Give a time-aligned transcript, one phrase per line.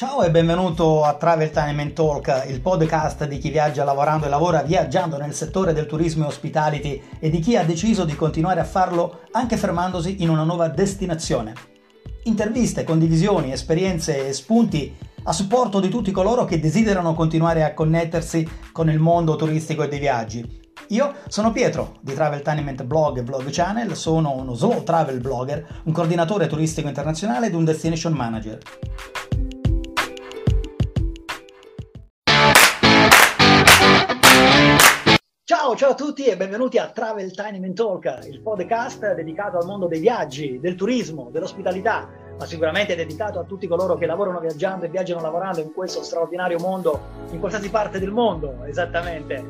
[0.00, 4.30] Ciao e benvenuto a Travel Time and Talk, il podcast di chi viaggia lavorando e
[4.30, 8.60] lavora viaggiando nel settore del turismo e hospitality e di chi ha deciso di continuare
[8.60, 11.52] a farlo anche fermandosi in una nuova destinazione.
[12.22, 18.48] Interviste, condivisioni, esperienze e spunti a supporto di tutti coloro che desiderano continuare a connettersi
[18.72, 20.62] con il mondo turistico e dei viaggi.
[20.88, 25.82] Io sono Pietro di Travel Tenement Blog e Blog Channel, sono uno slow travel blogger,
[25.84, 28.58] un coordinatore turistico internazionale ed un destination manager.
[35.50, 39.88] Ciao, ciao a tutti e benvenuti a Travel Tiny Talk, il podcast dedicato al mondo
[39.88, 44.90] dei viaggi, del turismo, dell'ospitalità, ma sicuramente dedicato a tutti coloro che lavorano viaggiando e
[44.90, 47.00] viaggiano lavorando in questo straordinario mondo,
[47.32, 49.44] in qualsiasi parte del mondo, esattamente.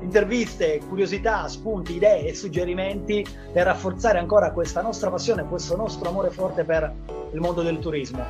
[0.00, 6.30] Interviste, curiosità, spunti, idee e suggerimenti per rafforzare ancora questa nostra passione, questo nostro amore
[6.30, 6.92] forte per
[7.30, 8.24] il mondo del turismo.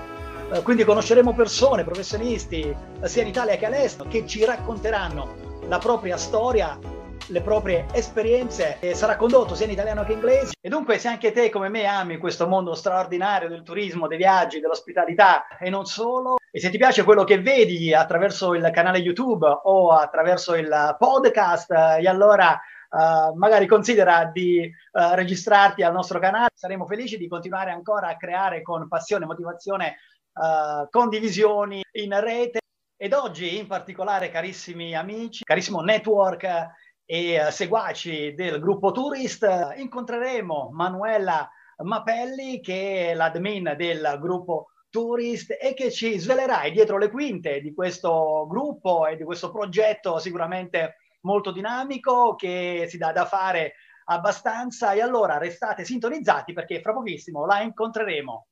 [0.52, 6.18] Eh, quindi conosceremo persone, professionisti, sia in Italia che all'estero, che ci racconteranno la propria
[6.18, 6.78] storia
[7.28, 10.52] le proprie esperienze e sarà condotto sia in italiano che in inglese.
[10.60, 14.60] E dunque, se anche te, come me, ami questo mondo straordinario del turismo, dei viaggi,
[14.60, 19.46] dell'ospitalità e non solo, e se ti piace quello che vedi attraverso il canale YouTube
[19.46, 22.60] o attraverso il podcast, e allora
[22.94, 26.50] Uh, magari considera di uh, registrarti al nostro canale.
[26.54, 29.96] Saremo felici di continuare ancora a creare con passione, motivazione,
[30.34, 32.60] uh, condivisioni in rete.
[32.96, 36.46] Ed oggi in particolare, carissimi amici, carissimo network
[37.04, 45.56] e uh, seguaci del gruppo Tourist, incontreremo Manuela Mapelli, che è l'admin del gruppo Tourist
[45.60, 50.98] e che ci svelerai dietro le quinte di questo gruppo e di questo progetto sicuramente
[51.22, 54.92] molto dinamico che si dà da fare abbastanza.
[54.92, 58.46] E allora restate sintonizzati perché fra pochissimo la incontreremo.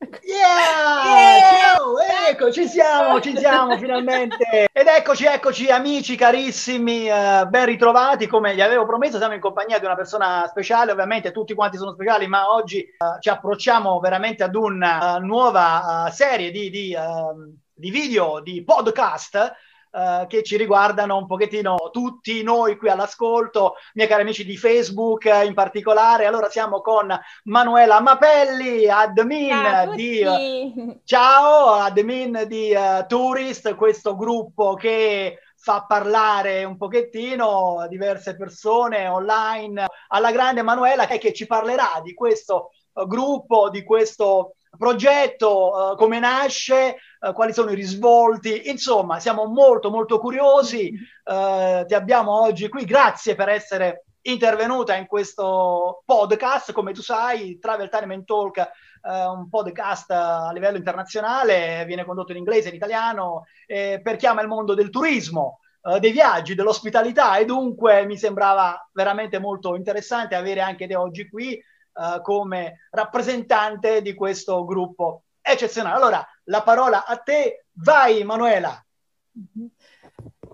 [0.00, 0.16] Yeah!
[0.22, 1.74] yeah!
[1.74, 1.94] Ciao!
[2.30, 4.68] Ecco, ci siamo, ci siamo finalmente.
[4.70, 8.28] Ed eccoci, eccoci amici carissimi, uh, ben ritrovati.
[8.28, 10.92] Come gli avevo promesso, siamo in compagnia di una persona speciale.
[10.92, 16.08] Ovviamente tutti quanti sono speciali, ma oggi uh, ci approcciamo veramente ad una uh, nuova
[16.12, 19.52] serie di, di, ehm, di video, di podcast
[19.90, 25.24] Uh, che ci riguardano un pochettino tutti noi qui all'ascolto, miei cari amici di Facebook
[25.24, 26.26] uh, in particolare.
[26.26, 32.76] Allora siamo con Manuela Mapelli, admin ciao di Ciao, admin di
[33.06, 41.32] Tourist, questo gruppo che fa parlare un pochettino diverse persone online alla grande Manuela che
[41.32, 42.72] ci parlerà di questo
[43.06, 49.90] gruppo, di questo progetto, uh, come nasce, uh, quali sono i risvolti, insomma siamo molto
[49.90, 50.92] molto curiosi,
[51.24, 57.58] uh, ti abbiamo oggi qui, grazie per essere intervenuta in questo podcast, come tu sai,
[57.58, 58.70] Travel Time and Talk
[59.00, 64.26] un podcast a livello internazionale, viene condotto in inglese e in italiano, eh, per chi
[64.26, 65.60] ama il mondo del turismo,
[66.00, 67.36] dei viaggi, dell'ospitalità.
[67.36, 71.58] E dunque mi sembrava veramente molto interessante avere anche te oggi qui
[71.98, 75.96] uh, come rappresentante di questo gruppo eccezionale.
[75.96, 78.82] Allora, la parola a te, vai Manuela.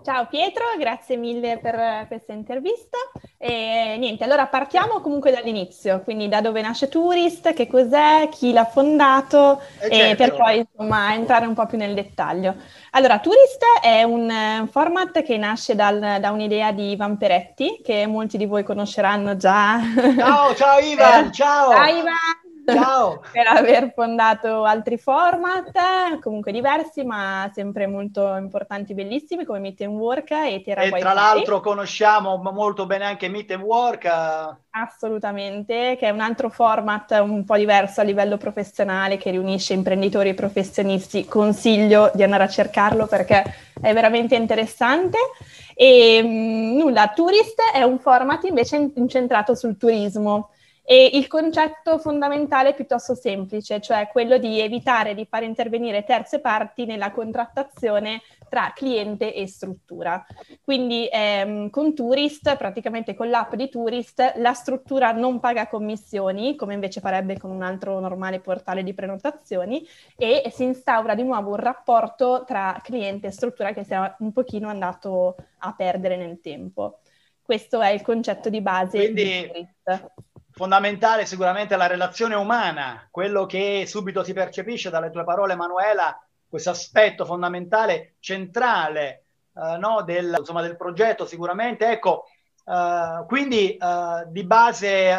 [0.03, 2.97] Ciao Pietro, grazie mille per questa intervista.
[3.39, 8.65] E niente, allora partiamo comunque dall'inizio, quindi da dove nasce Tourist, che cos'è, chi l'ha
[8.65, 9.95] fondato e, certo.
[9.95, 12.55] e per poi insomma entrare un po' più nel dettaglio.
[12.91, 18.37] Allora, Tourist è un format che nasce dal, da un'idea di Ivan Peretti, che molti
[18.37, 19.79] di voi conosceranno già.
[20.17, 21.71] Ciao, ciao Ivan, ciao!
[21.71, 22.44] Ciao Ivan!
[22.65, 23.21] Ciao!
[23.31, 25.71] per aver fondato altri format,
[26.21, 31.13] comunque diversi, ma sempre molto importanti, bellissimi, come Meet and Work e Terra E tra
[31.13, 34.05] l'altro conosciamo molto bene anche Meet and Work.
[34.71, 40.29] Assolutamente, che è un altro format un po' diverso a livello professionale che riunisce imprenditori
[40.29, 41.25] e professionisti.
[41.25, 43.43] Consiglio di andare a cercarlo perché
[43.81, 45.17] è veramente interessante.
[45.73, 50.49] E mm, nulla, Tourist è un format invece incentrato sul turismo
[50.87, 56.39] e il concetto fondamentale è piuttosto semplice, cioè quello di evitare di far intervenire terze
[56.39, 60.23] parti nella contrattazione tra cliente e struttura.
[60.63, 66.75] Quindi ehm, con Tourist, praticamente con l'app di Tourist, la struttura non paga commissioni, come
[66.75, 69.83] invece farebbe con un altro normale portale di prenotazioni,
[70.15, 74.31] e si instaura di nuovo un rapporto tra cliente e struttura che si è un
[74.31, 76.99] pochino andato a perdere nel tempo.
[77.41, 79.23] Questo è il concetto di base Quindi...
[79.23, 80.13] di Tourist
[80.55, 86.17] fondamentale sicuramente la relazione umana, quello che subito si percepisce dalle tue parole, Manuela,
[86.47, 91.91] questo aspetto fondamentale, centrale uh, no, del, insomma, del, progetto sicuramente.
[91.91, 92.23] Ecco,
[92.63, 95.13] uh, quindi uh, di base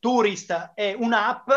[0.00, 1.48] Tourist è un'app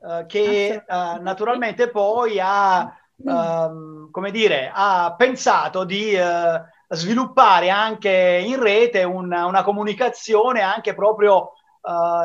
[0.00, 6.18] uh, che uh, naturalmente poi ha, um, come dire, ha pensato di
[6.88, 11.52] sviluppare anche in rete una, una comunicazione anche proprio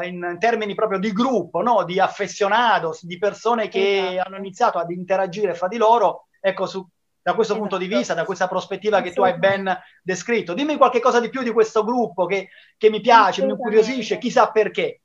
[0.04, 1.84] in termini proprio di gruppo, no?
[1.84, 4.28] di affezionados, di persone che esatto.
[4.28, 6.28] hanno iniziato ad interagire fra di loro.
[6.40, 6.86] Ecco, su,
[7.22, 7.70] da questo esatto.
[7.70, 10.54] punto di vista, da questa prospettiva che tu hai ben descritto.
[10.54, 14.52] Dimmi qualche cosa di più di questo gruppo che, che mi piace, mi incuriosisce, chissà
[14.52, 15.00] perché.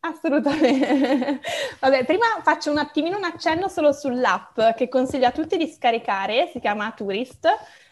[0.00, 1.40] Assolutamente.
[1.78, 6.48] Vabbè, prima faccio un attimino un accenno solo sull'app che consiglio a tutti di scaricare,
[6.52, 7.46] si chiama Tourist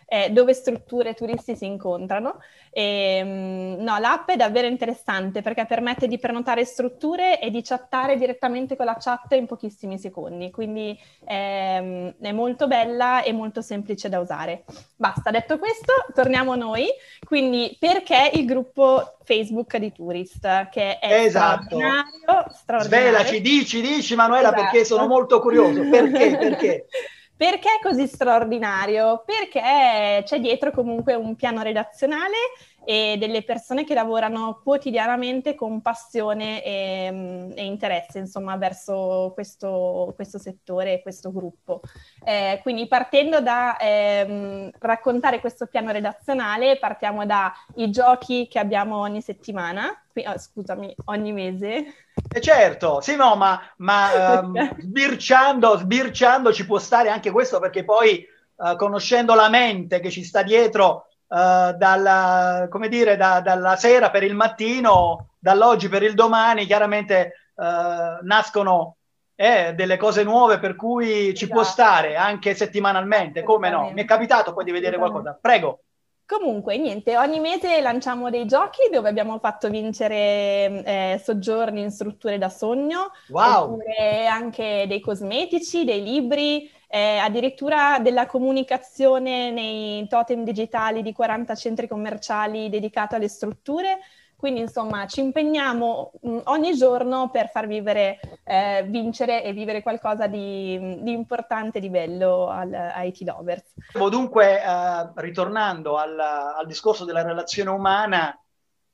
[0.09, 2.41] eh, dove strutture e turisti si incontrano.
[2.71, 8.17] E, ehm, no, l'app è davvero interessante perché permette di prenotare strutture e di chattare
[8.17, 14.09] direttamente con la chat in pochissimi secondi, quindi ehm, è molto bella e molto semplice
[14.09, 14.65] da usare.
[14.97, 16.87] Basta, detto questo, torniamo a noi.
[17.25, 21.65] Quindi perché il gruppo Facebook di Tourist, che è esatto.
[21.65, 23.09] straordinario, straordinario.
[23.09, 24.63] Svelaci, dici, dici Manuela, esatto.
[24.63, 25.83] perché sono molto curioso.
[25.89, 26.39] Perché?
[26.39, 26.87] Perché?
[27.39, 29.23] Perché è così straordinario?
[29.25, 32.35] Perché c'è dietro comunque un piano redazionale
[32.91, 40.39] e delle persone che lavorano quotidianamente con passione e, e interesse, insomma, verso questo, questo
[40.39, 41.83] settore e questo gruppo.
[42.25, 49.21] Eh, quindi partendo da ehm, raccontare questo piano redazionale, partiamo dai giochi che abbiamo ogni
[49.21, 51.85] settimana, qui, oh, scusami, ogni mese.
[52.33, 57.85] Eh certo, sì, no, ma, ma um, sbirciando, sbirciando ci può stare anche questo perché
[57.85, 58.27] poi
[58.57, 64.11] uh, conoscendo la mente che ci sta dietro uh, dalla, come dire, da, dalla sera
[64.11, 68.97] per il mattino, dall'oggi per il domani, chiaramente uh, nascono
[69.35, 71.53] eh, delle cose nuove per cui ci esatto.
[71.53, 73.91] può stare anche settimanalmente, come no?
[73.93, 75.39] Mi è capitato poi di vedere qualcosa.
[75.41, 75.81] Prego.
[76.29, 82.37] Comunque, niente, ogni mese lanciamo dei giochi dove abbiamo fatto vincere eh, soggiorni in strutture
[82.37, 83.63] da sogno, wow.
[83.63, 91.55] oppure anche dei cosmetici, dei libri, eh, addirittura della comunicazione nei totem digitali di 40
[91.55, 93.99] centri commerciali dedicati alle strutture.
[94.39, 99.83] Quindi insomma ci impegniamo mh, mm, ogni giorno per far vivere, eh, vincere e vivere
[99.83, 103.75] qualcosa di, di importante, di bello al, ai IT lovers.
[104.09, 108.41] Dunque, eh, ritornando al, al, discorso della relazione umana,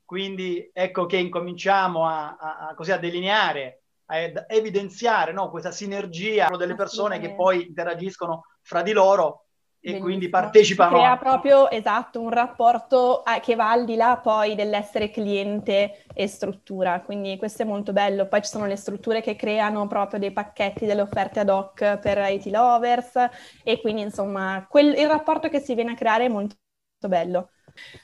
[0.06, 4.16] quindi ecco che incominciamo a, a, a, così, a delineare, a
[4.48, 9.43] evidenziare no, questa sinergia delle persone che poi interagiscono fra di loro
[9.86, 10.96] e quindi partecipano.
[10.96, 16.26] Crea proprio, esatto, un rapporto eh, che va al di là poi dell'essere cliente e
[16.26, 18.26] struttura, quindi questo è molto bello.
[18.26, 22.24] Poi ci sono le strutture che creano proprio dei pacchetti, delle offerte ad hoc per
[22.30, 23.28] IT lovers
[23.62, 26.56] e quindi insomma quel, il rapporto che si viene a creare è molto,
[27.00, 27.50] molto bello.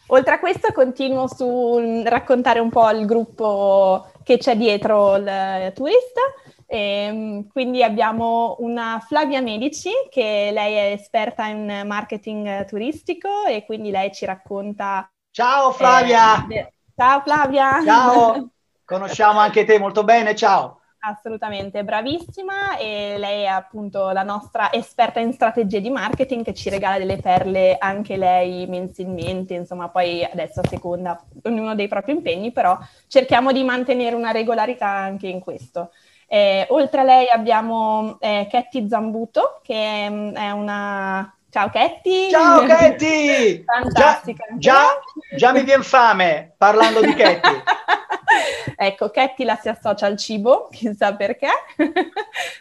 [0.08, 6.20] Oltre a questo continuo su raccontare un po' il gruppo che c'è dietro il turista
[6.70, 13.64] e, ehm, quindi abbiamo una Flavia Medici, che lei è esperta in marketing turistico e
[13.64, 15.10] quindi lei ci racconta...
[15.32, 16.46] Ciao Flavia!
[16.48, 17.82] Eh, ciao Flavia!
[17.84, 18.50] Ciao!
[18.86, 20.78] Conosciamo anche te molto bene, ciao!
[21.02, 26.68] Assolutamente, bravissima e lei è appunto la nostra esperta in strategie di marketing che ci
[26.68, 32.52] regala delle perle anche lei mensilmente, insomma poi adesso a seconda ognuno dei propri impegni,
[32.52, 32.78] però
[33.08, 35.90] cerchiamo di mantenere una regolarità anche in questo.
[36.32, 41.36] Eh, oltre a lei abbiamo eh, Ketty Zambuto, che mm, è una...
[41.50, 42.30] Ciao Ketty!
[42.30, 43.64] Ciao Ketty!
[43.64, 44.44] Fantastica!
[44.56, 44.74] Già,
[45.28, 47.48] già, già mi viene fame parlando di Ketty.
[48.78, 51.48] ecco, Ketty la si associa al cibo, chissà perché.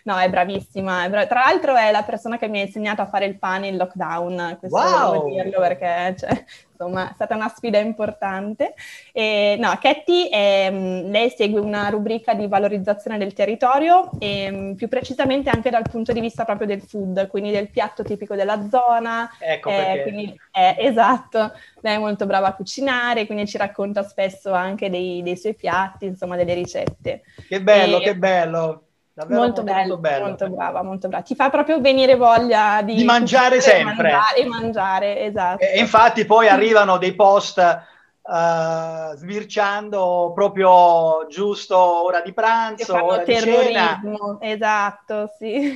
[0.05, 1.03] no, è bravissima.
[1.03, 3.67] È brav- Tra l'altro è la persona che mi ha insegnato a fare il pane
[3.67, 4.57] in lockdown.
[4.57, 5.11] Questo wow.
[5.11, 6.43] devo dirlo perché cioè,
[6.79, 8.73] insomma è stata una sfida importante.
[9.11, 14.87] E, no, Ketty, mm, lei segue una rubrica di valorizzazione del territorio e mm, più
[14.87, 19.29] precisamente anche dal punto di vista proprio del food, quindi del piatto tipico della zona.
[19.39, 24.53] Ecco eh, quindi, eh, esatto, lei è molto brava a cucinare, quindi ci racconta spesso
[24.53, 27.23] anche dei, dei suoi piatti, insomma delle ricette.
[27.47, 28.83] Che bello, e, che bello!
[29.19, 31.23] Davvero molto, molto, bello, bello, molto brava, molto brava.
[31.25, 34.17] Ti fa proprio venire voglia di, di mangiare sempre.
[34.37, 35.61] E mangiare, esatto.
[35.61, 43.35] E infatti poi arrivano dei post uh, sbirciando proprio giusto ora di pranzo, ora di
[43.35, 43.99] cena.
[44.39, 45.75] Esatto, sì.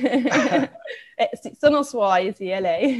[1.14, 1.54] eh, sì.
[1.60, 2.98] Sono suoi, sì, è lei.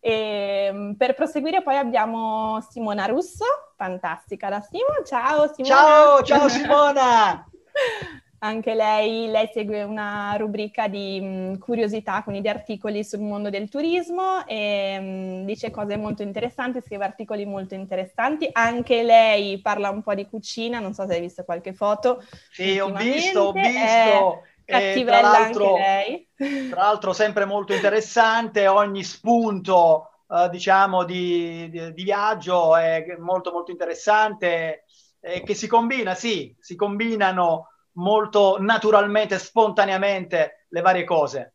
[0.00, 3.44] e, ehm, per proseguire poi abbiamo Simona Russo,
[3.76, 5.04] fantastica la Simo.
[5.04, 5.74] Ciao Simona!
[5.76, 7.46] Ciao, ciao Simona!
[8.44, 13.68] Anche lei, lei segue una rubrica di mh, curiosità, quindi di articoli sul mondo del
[13.68, 18.48] turismo e mh, dice cose molto interessanti, scrive articoli molto interessanti.
[18.50, 22.24] Anche lei parla un po' di cucina, non so se hai visto qualche foto.
[22.50, 24.42] Sì, ho visto, ho visto.
[24.64, 26.68] Cattivella tra l'altro, anche lei.
[26.68, 33.52] Tra l'altro sempre molto interessante, ogni spunto uh, diciamo di, di, di, viaggio è molto
[33.52, 34.84] molto interessante
[35.20, 41.54] e che si combina, sì, si combinano molto naturalmente, spontaneamente le varie cose.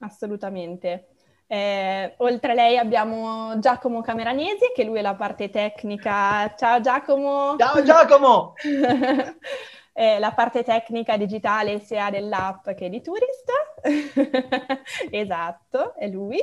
[0.00, 1.08] Assolutamente.
[1.50, 6.54] Eh, oltre a lei abbiamo Giacomo Cameranesi, che lui è la parte tecnica.
[6.54, 7.56] Ciao Giacomo!
[7.56, 8.52] Ciao Giacomo!
[9.94, 13.50] eh, la parte tecnica digitale sia dell'app che di Tourist.
[15.10, 16.38] esatto, è lui.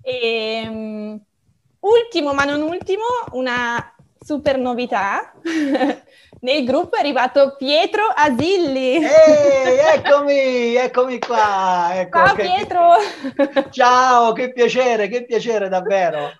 [0.00, 1.20] E, um,
[1.80, 3.95] ultimo ma non ultimo, una
[4.26, 5.32] super novità.
[6.40, 8.96] Nel gruppo è arrivato Pietro Asilli.
[8.96, 11.90] Ehi, eccomi, eccomi qua.
[11.92, 12.42] Ecco, Ciao che...
[12.42, 12.90] Pietro.
[13.70, 16.32] Ciao, che piacere, che piacere davvero.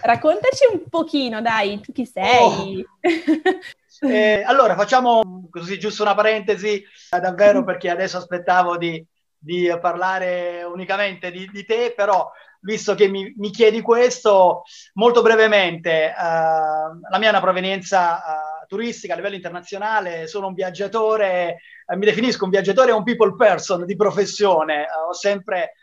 [0.00, 2.84] Raccontaci un pochino, dai, tu chi sei?
[3.00, 4.08] Oh.
[4.08, 9.06] Eh, allora, facciamo così giusto una parentesi, eh, davvero perché adesso aspettavo di,
[9.38, 12.28] di parlare unicamente di, di te, però
[12.64, 14.62] visto che mi, mi chiedi questo,
[14.94, 20.54] molto brevemente, uh, la mia è una provenienza uh, turistica a livello internazionale, sono un
[20.54, 25.74] viaggiatore, uh, mi definisco un viaggiatore e un people person di professione, ho sempre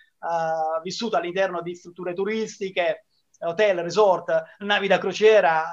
[0.83, 3.05] vissuto all'interno di strutture turistiche,
[3.39, 5.63] hotel, resort, navi da crociera,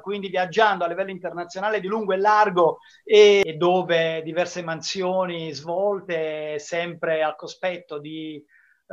[0.00, 7.22] quindi viaggiando a livello internazionale di lungo e largo e dove diverse mansioni svolte sempre
[7.22, 8.42] al cospetto di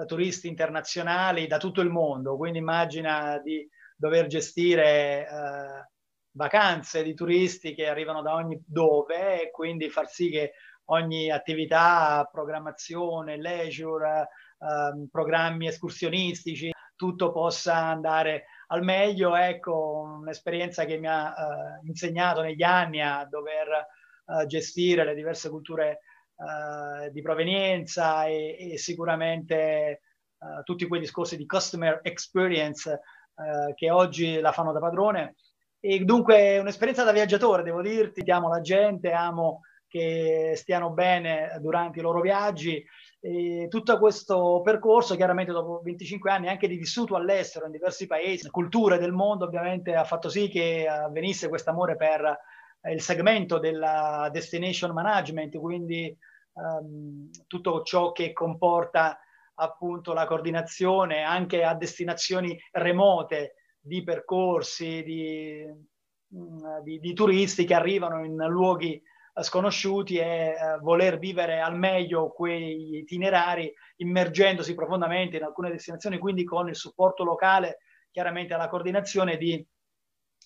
[0.06, 5.90] turisti internazionali da tutto il mondo, quindi immagina di dover gestire eh,
[6.32, 10.54] vacanze di turisti che arrivano da ogni dove e quindi far sì che
[10.86, 19.36] ogni attività, programmazione, leisure, eh, programmi escursionistici, tutto possa andare al meglio.
[19.36, 25.50] Ecco, un'esperienza che mi ha eh, insegnato negli anni a dover eh, gestire le diverse
[25.50, 26.00] culture
[26.36, 30.02] uh, di provenienza e, e sicuramente
[30.38, 35.36] uh, tutti quei discorsi di customer experience uh, che oggi la fanno da padrone.
[35.80, 42.00] E dunque un'esperienza da viaggiatore, devo dirti, amo la gente, amo che stiano bene durante
[42.00, 42.84] i loro viaggi.
[43.20, 48.50] E tutto questo percorso, chiaramente dopo 25 anni anche di vissuto all'estero in diversi paesi,
[48.50, 52.38] culture del mondo, ovviamente ha fatto sì che avvenisse questo amore per
[52.92, 56.16] il segmento della destination management, quindi
[56.54, 59.20] um, tutto ciò che comporta
[59.56, 65.66] appunto la coordinazione anche a destinazioni remote di percorsi, di,
[66.36, 69.02] mm, di, di turisti che arrivano in luoghi
[69.42, 76.44] sconosciuti e uh, voler vivere al meglio quei itinerari immergendosi profondamente in alcune destinazioni, quindi
[76.44, 77.80] con il supporto locale
[78.12, 79.66] chiaramente alla coordinazione di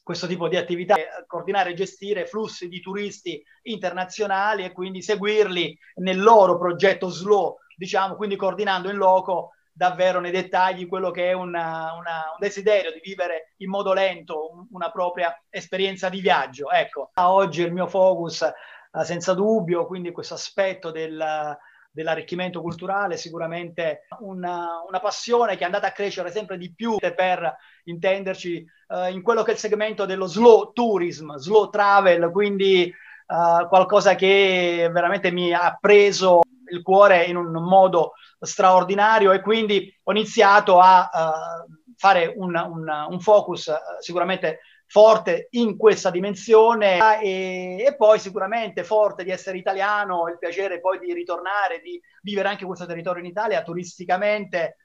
[0.10, 0.96] questo tipo di attività,
[1.28, 8.16] coordinare e gestire flussi di turisti internazionali e quindi seguirli nel loro progetto slow, diciamo,
[8.16, 13.02] quindi coordinando in loco davvero nei dettagli quello che è una, una, un desiderio di
[13.04, 16.72] vivere in modo lento una propria esperienza di viaggio.
[16.72, 18.52] Ecco, oggi il mio focus
[18.92, 21.56] uh, senza dubbio, quindi questo aspetto del,
[21.92, 27.56] dell'arricchimento culturale, sicuramente una, una, passione che è andata a crescere sempre di più per
[27.86, 32.94] intenderci uh, in quello che è il segmento dello slow tourism, slow travel, quindi
[33.28, 36.42] uh, qualcosa che veramente mi ha preso
[36.72, 43.08] il cuore in un modo straordinario e quindi ho iniziato a uh, fare un, un,
[43.10, 44.60] un focus sicuramente
[44.92, 50.98] forte in questa dimensione e, e, poi sicuramente forte di essere italiano, il piacere poi
[50.98, 54.78] di ritornare, di vivere anche questo territorio in Italia turisticamente,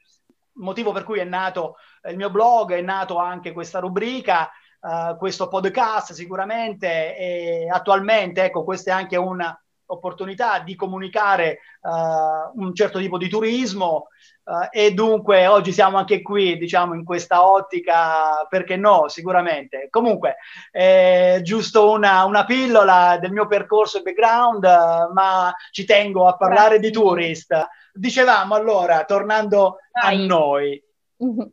[0.57, 5.49] motivo per cui è nato il mio blog, è nato anche questa rubrica, uh, questo
[5.49, 9.59] podcast sicuramente e attualmente ecco questa è anche una
[9.95, 14.09] opportunità di comunicare uh, un certo tipo di turismo
[14.45, 19.89] uh, e dunque oggi siamo anche qui, diciamo, in questa ottica, perché no, sicuramente.
[19.91, 20.37] Comunque,
[20.71, 26.37] eh, giusto una, una, pillola del mio percorso e background, uh, ma ci tengo a
[26.37, 26.91] parlare Grazie.
[26.91, 27.69] di tourist.
[27.93, 30.23] Dicevamo allora, tornando Dai.
[30.23, 30.85] a noi.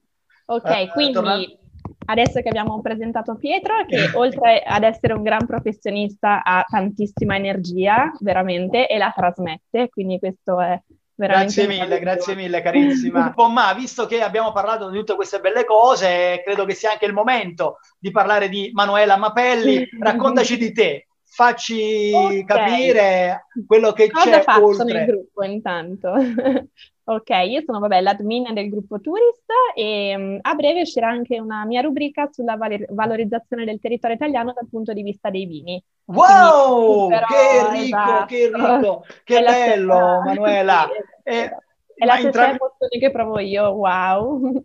[0.52, 1.14] Ok, quindi...
[1.14, 1.61] Tornando
[2.06, 8.12] adesso che abbiamo presentato Pietro, che oltre ad essere un gran professionista ha tantissima energia,
[8.20, 10.82] veramente, e la trasmette, quindi questo è
[11.28, 13.34] Grazie mille, grazie mille carissima.
[13.52, 17.14] ma visto che abbiamo parlato di tutte queste belle cose, credo che sia anche il
[17.14, 19.88] momento di parlare di Manuela Mapelli.
[20.00, 21.08] Raccontaci di te.
[21.24, 22.44] facci okay.
[22.44, 24.94] capire quello che Cosa c'è faccio oltre.
[24.94, 26.14] nel gruppo intanto?
[27.16, 31.66] ok, io sono vabbè, l'admin del gruppo Tourist e um, a breve uscirà anche una
[31.66, 35.84] mia rubrica sulla val- valorizzazione del territorio italiano dal punto di vista dei vini.
[36.06, 38.26] Wow, però, che ricco, esatto.
[38.26, 40.24] che ricco, che bello stessa...
[40.26, 40.88] Manuela.
[41.24, 41.56] Eh,
[41.94, 42.46] è la stessa intra...
[42.46, 44.64] emozione che provo io, wow.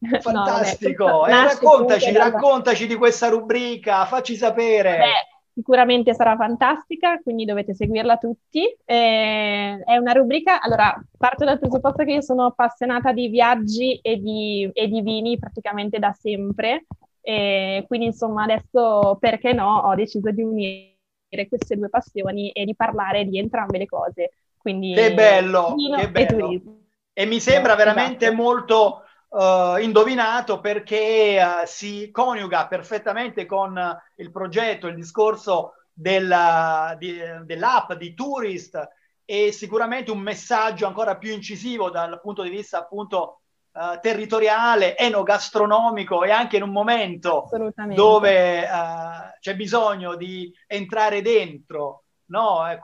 [0.20, 4.96] Fantastico, no, vabbè, eh, raccontaci, raccontaci di questa rubrica, facci sapere.
[4.96, 8.62] Beh, sicuramente sarà fantastica, quindi dovete seguirla tutti.
[8.84, 14.20] Eh, è una rubrica, allora parto dal presupposto che io sono appassionata di viaggi e
[14.20, 16.86] di, e di vini praticamente da sempre,
[17.20, 22.76] e quindi insomma adesso perché no ho deciso di unire queste due passioni e di
[22.76, 24.30] parlare di entrambe le cose.
[24.56, 26.50] Quindi, che bello, che bello.
[26.52, 26.62] E,
[27.14, 28.42] e mi sembra veramente esatto.
[28.42, 36.94] molto uh, indovinato perché uh, si coniuga perfettamente con uh, il progetto, il discorso della,
[36.98, 38.88] di, dell'app di Tourist
[39.24, 43.40] e sicuramente un messaggio ancora più incisivo dal punto di vista appunto
[44.00, 47.48] territoriale, enogastronomico e anche in un momento
[47.94, 48.66] dove
[49.38, 52.68] c'è bisogno di entrare dentro, no?
[52.68, 52.80] Eh,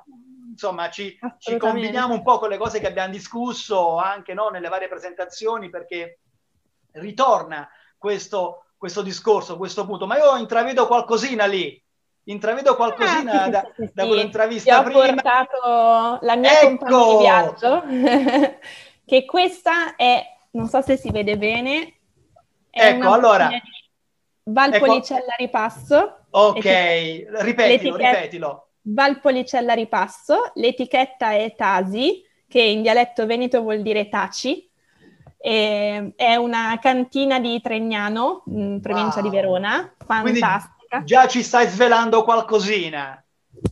[0.50, 4.68] insomma, ci, ci, combiniamo un po' con le cose che abbiamo discusso anche no, nelle
[4.68, 6.20] varie presentazioni perché
[6.94, 11.82] ritorna questo, questo discorso, questo punto, ma io intravedo qualcosina lì,
[12.24, 14.98] intravedo qualcosina ah, da, sì, sì, da quell'intervista prima.
[15.00, 16.66] Ho portato la mia ecco!
[16.66, 17.82] compagna di viaggio,
[19.04, 21.94] che questa è, non so se si vede bene,
[22.70, 23.50] ecco, allora...
[24.46, 25.34] Valpolicella ecco.
[25.38, 26.18] Ripasso.
[26.30, 26.64] Ok,
[27.38, 28.68] ripetilo, ripetilo.
[28.82, 34.70] Valpolicella Ripasso, l'etichetta è Tasi, che in dialetto veneto vuol dire taci,
[35.46, 39.22] e è una cantina di Tregnano, in provincia wow.
[39.24, 40.72] di Verona, fantastica.
[40.88, 43.22] Quindi già ci stai svelando qualcosina.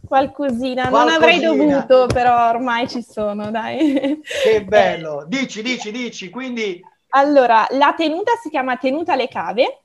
[0.07, 4.21] Qualcosina, qualcosina, non avrei dovuto, però ormai ci sono, dai.
[4.21, 6.79] Che bello, dici, dici, dici, quindi...
[7.15, 9.85] Allora, la tenuta si chiama Tenuta Le Cave,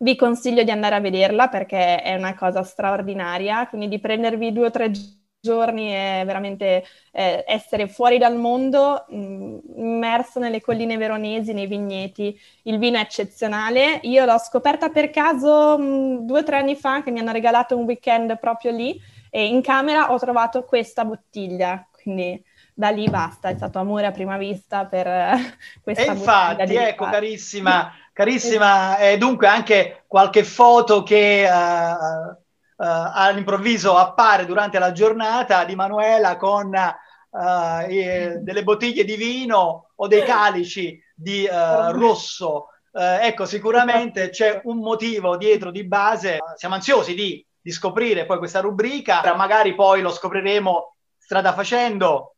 [0.00, 4.66] vi consiglio di andare a vederla perché è una cosa straordinaria, quindi di prendervi due
[4.66, 5.16] o tre giorni
[5.48, 11.66] giorni è veramente eh, essere fuori dal mondo, mh, mm, immerso nelle colline veronesi, nei
[11.66, 12.38] vigneti.
[12.64, 14.00] Il vino è eccezionale.
[14.02, 17.32] Io l'ho scoperta per caso mh, mm, due o tre anni fa che mi hanno
[17.32, 22.42] regalato un weekend proprio lì e in camera ho trovato questa bottiglia, quindi
[22.74, 25.06] da lì basta, è stato amore a prima vista per
[25.82, 31.48] questa e infatti, ecco carissima, carissima, e dunque anche qualche foto che...
[31.50, 32.46] Uh,
[32.80, 40.22] all'improvviso appare durante la giornata di Manuela con eh, delle bottiglie di vino o dei
[40.22, 42.68] calici di uh, rosso.
[42.92, 46.38] ecco, sicuramente c'è un motivo dietro di base.
[46.54, 52.36] Siamo ansiosi di, di scoprire poi questa rubrica, magari poi lo scopriremo strada facendo.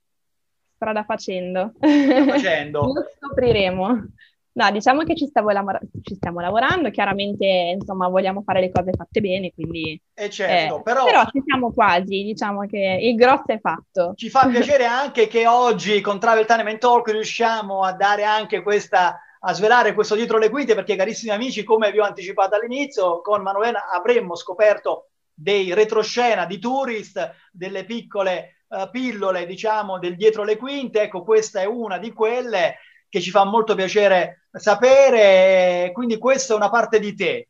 [0.75, 1.73] Strada facendo.
[1.79, 2.81] Strada facendo.
[2.93, 4.05] lo scopriremo.
[4.53, 8.91] No, diciamo che ci stiamo, lavora- ci stiamo, lavorando, chiaramente insomma vogliamo fare le cose
[8.93, 10.01] fatte bene, quindi...
[10.13, 11.05] Eh certo, eh, però...
[11.05, 14.15] Però ci siamo quasi, diciamo che il grosso è fatto.
[14.17, 19.21] Ci fa piacere anche che oggi con Travel Time Talk riusciamo a dare anche questa,
[19.39, 23.43] a svelare questo dietro le quinte, perché carissimi amici, come vi ho anticipato all'inizio, con
[23.43, 30.57] Manuela avremmo scoperto dei retroscena di tourist, delle piccole uh, pillole, diciamo, del dietro le
[30.57, 32.77] quinte, ecco questa è una di quelle
[33.11, 37.49] che ci fa molto piacere sapere, quindi questa è una parte di te.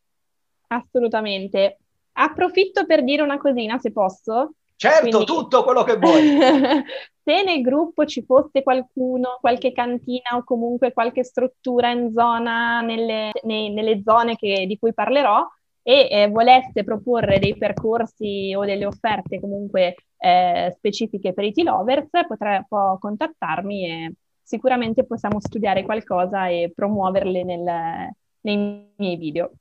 [0.67, 1.77] Assolutamente.
[2.13, 4.55] Approfitto per dire una cosina, se posso.
[4.75, 6.39] Certo, quindi, tutto quello che vuoi.
[7.23, 13.31] se nel gruppo ci fosse qualcuno, qualche cantina o comunque qualche struttura in zona, nelle,
[13.43, 15.47] nei, nelle zone che, di cui parlerò,
[15.83, 22.09] e eh, volesse proporre dei percorsi o delle offerte comunque eh, specifiche per i T-Lovers,
[22.27, 28.09] potrà, può contattarmi e sicuramente possiamo studiare qualcosa e promuoverle nel,
[28.41, 29.51] nei miei video.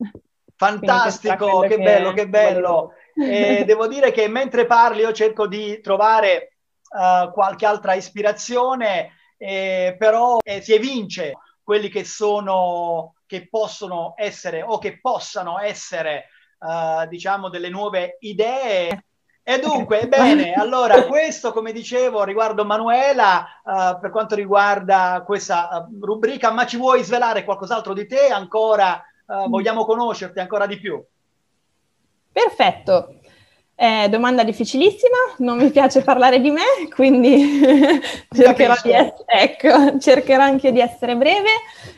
[0.56, 2.92] Fantastico, che, che, bello, che bello.
[3.14, 6.56] Eh, devo dire che mentre parli io cerco di trovare
[6.90, 14.62] uh, qualche altra ispirazione, eh, però eh, si evince quelli che sono, che possono essere
[14.62, 16.26] o che possano essere,
[16.58, 19.04] uh, diciamo, delle nuove idee
[19.54, 26.04] e dunque, bene, allora questo come dicevo riguardo Manuela, uh, per quanto riguarda questa uh,
[26.04, 29.02] rubrica, ma ci vuoi svelare qualcos'altro di te ancora?
[29.26, 31.02] Uh, vogliamo conoscerti ancora di più.
[32.32, 33.19] Perfetto.
[33.82, 36.64] Eh, domanda difficilissima, non mi piace parlare di me,
[36.94, 37.62] quindi
[38.30, 41.48] cercherò, di essere, ecco, cercherò, anche di essere breve.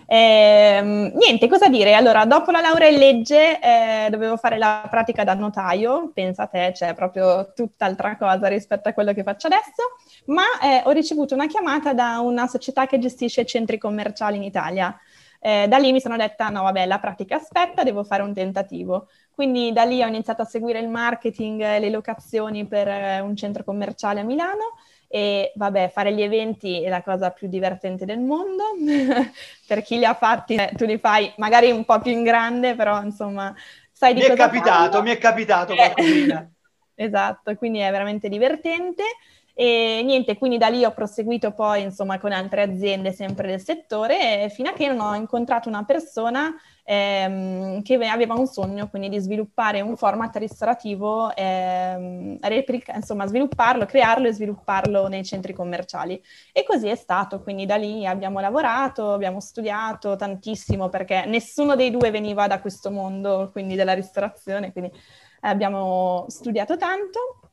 [0.06, 1.94] Eh, niente, cosa dire?
[1.94, 6.46] Allora, dopo la laurea in legge eh, dovevo fare la pratica da notaio, pensa a
[6.46, 10.90] te, c'è cioè proprio tutt'altra cosa rispetto a quello che faccio adesso, ma eh, ho
[10.92, 14.96] ricevuto una chiamata da una società che gestisce centri commerciali in Italia.
[15.44, 19.08] Eh, da lì mi sono detta, no vabbè, la pratica aspetta, devo fare un tentativo.
[19.34, 23.34] Quindi da lì ho iniziato a seguire il marketing e le locazioni per eh, un
[23.34, 24.74] centro commerciale a Milano
[25.08, 28.64] e vabbè, fare gli eventi è la cosa più divertente del mondo.
[29.66, 32.74] per chi li ha fatti, eh, tu li fai magari un po' più in grande,
[32.74, 33.54] però insomma,
[33.90, 35.02] sai di mi cosa è capitato, parlo.
[35.02, 36.50] mi è capitato qualcosina.
[36.94, 39.02] esatto, quindi è veramente divertente.
[39.54, 44.48] E niente, quindi da lì ho proseguito poi insomma con altre aziende sempre del settore
[44.48, 49.18] fino a che non ho incontrato una persona ehm, che aveva un sogno quindi di
[49.18, 56.20] sviluppare un format ristorativo, ehm, replica, insomma svilupparlo, crearlo e svilupparlo nei centri commerciali.
[56.52, 61.90] E così è stato, quindi da lì abbiamo lavorato, abbiamo studiato tantissimo perché nessuno dei
[61.90, 64.90] due veniva da questo mondo, quindi della ristorazione, quindi
[65.40, 67.51] abbiamo studiato tanto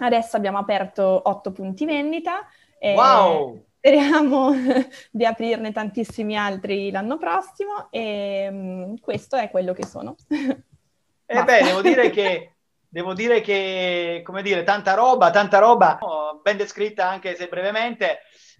[0.00, 2.46] Adesso abbiamo aperto otto punti vendita.
[2.78, 3.62] E wow!
[3.78, 4.52] Speriamo
[5.10, 10.16] di aprirne tantissimi altri l'anno prossimo e um, questo è quello che sono.
[10.28, 12.56] E eh beh, devo dire che,
[12.88, 15.98] devo dire che, come dire, tanta roba, tanta roba,
[16.42, 18.18] ben descritta anche se brevemente,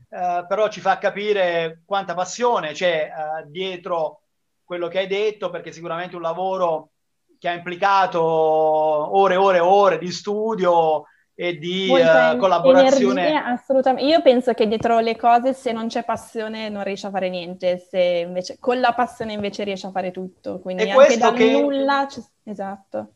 [0.09, 4.23] eh, però ci fa capire quanta passione c'è eh, dietro
[4.65, 6.91] quello che hai detto, perché sicuramente un lavoro
[7.39, 11.07] che ha implicato ore e ore e ore di studio,
[11.43, 13.29] e di uh, collaborazione.
[13.29, 14.11] Energie, assolutamente.
[14.11, 17.79] Io penso che dietro le cose, se non c'è passione, non riesci a fare niente.
[17.79, 20.61] Se invece con la passione invece riesci a fare tutto.
[20.61, 21.51] Quindi e anche da che...
[21.51, 22.07] nulla.
[22.45, 23.15] Esatto.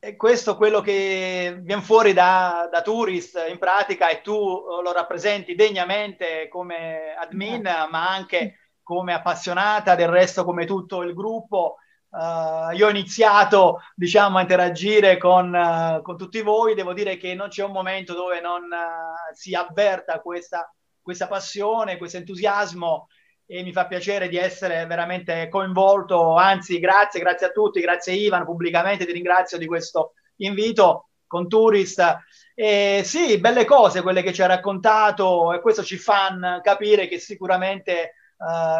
[0.00, 4.34] E questo quello che viene fuori da, da, Tourist in pratica e tu
[4.82, 7.90] lo rappresenti degnamente come admin, esatto.
[7.92, 11.76] ma anche come appassionata, del resto come tutto il gruppo
[12.10, 17.34] Uh, io ho iniziato diciamo, a interagire con, uh, con, tutti voi, devo dire che
[17.34, 23.06] non c'è un momento dove non uh, si avverta questa, questa, passione, questo entusiasmo
[23.46, 28.44] e mi fa piacere di essere veramente coinvolto, anzi grazie, grazie a tutti, grazie Ivan,
[28.44, 32.18] pubblicamente ti ringrazio di questo invito con Tourist.
[32.56, 37.18] E sì, belle cose quelle che ci ha raccontato e questo ci fa capire che
[37.18, 38.14] sicuramente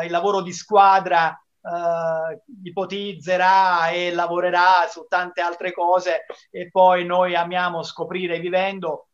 [0.04, 7.34] il lavoro di squadra Uh, ipotizzerà e lavorerà su tante altre cose e poi noi
[7.34, 9.08] amiamo scoprire vivendo.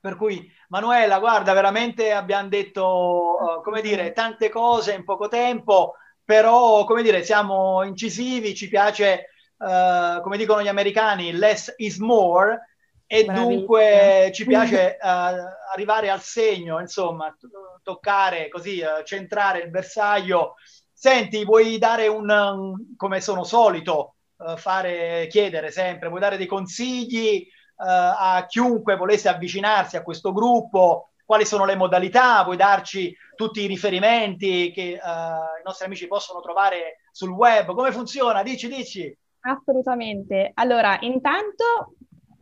[0.00, 5.94] Per cui Manuela, guarda, veramente abbiamo detto, uh, come dire, tante cose in poco tempo,
[6.24, 9.26] però, come dire, siamo incisivi, ci piace,
[9.58, 12.60] uh, come dicono gli americani, less is more,
[13.06, 13.48] e Bravissima.
[13.54, 17.34] dunque ci piace arrivare al segno, insomma,
[17.82, 20.56] toccare così, centrare il bersaglio
[21.00, 27.46] Senti, vuoi dare un, come sono solito uh, fare, chiedere sempre, vuoi dare dei consigli
[27.76, 31.10] uh, a chiunque volesse avvicinarsi a questo gruppo?
[31.24, 32.42] Quali sono le modalità?
[32.42, 37.72] Vuoi darci tutti i riferimenti che uh, i nostri amici possono trovare sul web?
[37.72, 38.42] Come funziona?
[38.42, 39.16] Dici, dici.
[39.42, 40.50] Assolutamente.
[40.54, 41.94] Allora, intanto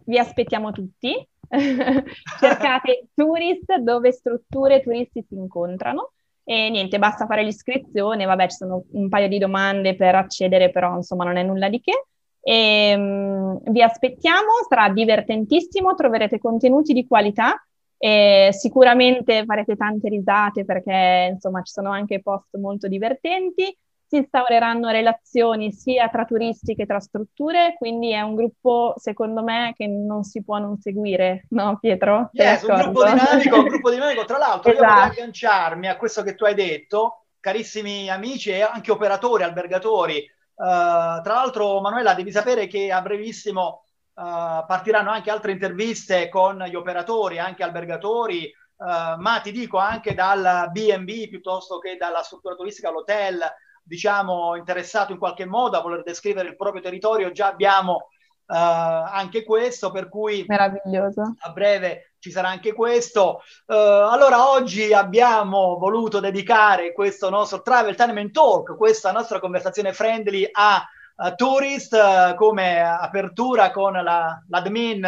[0.06, 1.12] vi aspettiamo tutti.
[1.46, 6.12] Cercate Tourist dove strutture turisti si incontrano
[6.48, 10.94] e niente, basta fare l'iscrizione, vabbè, ci sono un paio di domande per accedere, però
[10.94, 12.04] insomma non è nulla di che.
[12.40, 17.60] E, um, vi aspettiamo, sarà divertentissimo, troverete contenuti di qualità
[17.98, 23.76] e sicuramente farete tante risate perché insomma ci sono anche post molto divertenti
[24.08, 29.74] si instaureranno relazioni sia tra turisti che tra strutture, quindi è un gruppo, secondo me,
[29.76, 32.30] che non si può non seguire, no Pietro?
[32.32, 34.24] Yes, un gruppo dinamico, un gruppo dinamico.
[34.24, 34.84] Tra l'altro, esatto.
[34.84, 35.20] io vorrei esatto.
[35.20, 40.18] agganciarmi a questo che tu hai detto, carissimi amici e anche operatori, albergatori.
[40.54, 43.82] Uh, tra l'altro, Manuela, devi sapere che a brevissimo
[44.14, 50.14] uh, partiranno anche altre interviste con gli operatori, anche albergatori, uh, ma ti dico anche
[50.14, 53.42] dal B&B piuttosto che dalla struttura turistica all'hotel,
[53.86, 59.44] diciamo, interessato in qualche modo a voler descrivere il proprio territorio, già abbiamo uh, anche
[59.44, 61.34] questo, per cui Meraviglioso.
[61.38, 63.42] a breve ci sarà anche questo.
[63.66, 69.92] Uh, allora oggi abbiamo voluto dedicare questo nostro Travel Time and Talk, questa nostra conversazione
[69.92, 70.84] friendly a,
[71.16, 75.06] a Tourist uh, come apertura con la, l'admin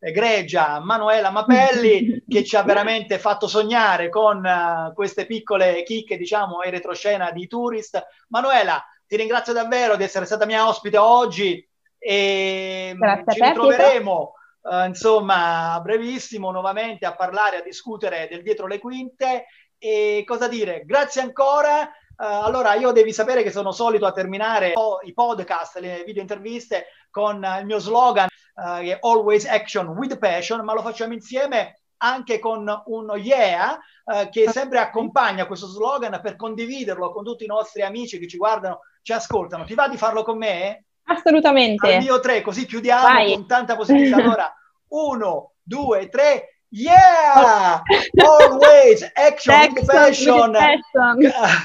[0.00, 6.62] egregia Manuela Mapelli che ci ha veramente fatto sognare con uh, queste piccole chicche, diciamo,
[6.64, 8.02] in retroscena di Tourist.
[8.28, 11.66] Manuela, ti ringrazio davvero di essere stata mia ospite oggi.
[11.98, 14.32] e Grazie ci ritroveremo
[14.62, 19.46] uh, insomma a brevissimo nuovamente a parlare, a discutere del dietro le quinte
[19.78, 21.90] e cosa dire, grazie ancora.
[22.18, 24.72] Uh, allora, io devi sapere che sono solito a terminare
[25.04, 30.18] i podcast, le video interviste con il mio slogan uh, che è Always Action with
[30.18, 36.18] Passion, ma lo facciamo insieme anche con un yeah uh, che sempre accompagna questo slogan
[36.20, 39.64] per condividerlo con tutti i nostri amici che ci guardano, ci ascoltano.
[39.64, 40.86] Ti va di farlo con me?
[41.04, 41.94] Assolutamente.
[41.94, 43.32] Al mio tre, così chiudiamo Vai.
[43.32, 44.16] con tanta positività.
[44.16, 44.52] Allora,
[44.88, 46.57] uno, due, tre.
[46.70, 47.80] Yeah!
[48.20, 50.56] Always action, action passion.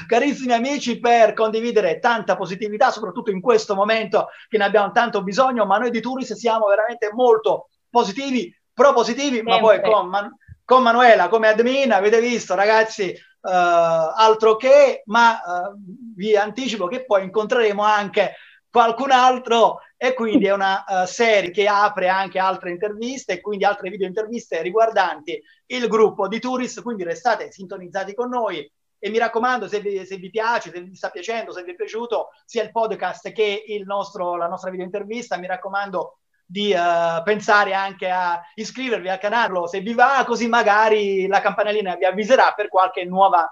[0.06, 5.66] Carissimi amici, per condividere tanta positività, soprattutto in questo momento che ne abbiamo tanto bisogno,
[5.66, 9.52] ma noi di Turis siamo veramente molto positivi, propositivi, Sempre.
[9.54, 15.32] ma poi con, Man- con, Manuela come admin avete visto, ragazzi, uh, altro che, ma
[15.32, 15.76] uh,
[16.16, 18.36] vi anticipo che poi incontreremo anche
[18.74, 23.64] qualcun altro e quindi è una uh, serie che apre anche altre interviste e quindi
[23.64, 29.18] altre video interviste riguardanti il gruppo di Tourist, quindi restate sintonizzati con noi e mi
[29.18, 32.64] raccomando se vi, se vi piace, se vi sta piacendo, se vi è piaciuto sia
[32.64, 38.10] il podcast che il nostro, la nostra video intervista, mi raccomando di uh, pensare anche
[38.10, 43.04] a iscrivervi al canale se vi va, così magari la campanellina vi avviserà per qualche
[43.04, 43.48] nuova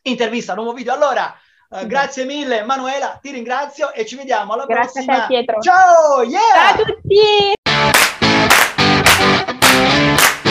[0.00, 0.94] intervista, nuovo video.
[0.94, 1.38] Allora,
[1.72, 5.28] Uh, grazie mille Manuela, ti ringrazio e ci vediamo alla grazie prossima.
[5.28, 5.60] Grazie a te Pietro.
[5.60, 6.40] Ciao, yeah!
[6.40, 7.59] Ciao a tutti!